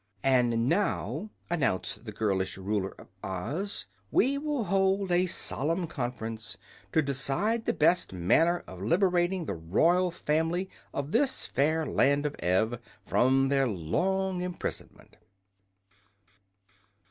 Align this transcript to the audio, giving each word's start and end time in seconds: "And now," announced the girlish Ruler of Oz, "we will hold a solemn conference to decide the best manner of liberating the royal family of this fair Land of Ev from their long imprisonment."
"And 0.23 0.67
now," 0.67 1.29
announced 1.47 2.05
the 2.05 2.11
girlish 2.11 2.57
Ruler 2.57 2.95
of 2.97 3.09
Oz, 3.23 3.85
"we 4.09 4.35
will 4.35 4.63
hold 4.63 5.11
a 5.11 5.27
solemn 5.27 5.85
conference 5.85 6.57
to 6.91 7.03
decide 7.03 7.65
the 7.65 7.73
best 7.73 8.11
manner 8.11 8.63
of 8.65 8.81
liberating 8.81 9.45
the 9.45 9.53
royal 9.53 10.09
family 10.09 10.71
of 10.91 11.11
this 11.11 11.45
fair 11.45 11.85
Land 11.85 12.25
of 12.25 12.35
Ev 12.39 12.79
from 13.05 13.49
their 13.49 13.67
long 13.67 14.41
imprisonment." 14.41 15.17